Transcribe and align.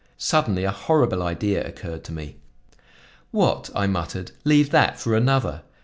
Suddenly 0.17 0.63
a 0.63 0.71
horrible 0.71 1.21
idea 1.21 1.63
occurred 1.63 2.03
to 2.05 2.11
me. 2.11 2.37
"What!" 3.29 3.69
I 3.75 3.85
muttered, 3.85 4.31
"leave 4.43 4.71
that 4.71 4.99
for 4.99 5.13
another! 5.15 5.61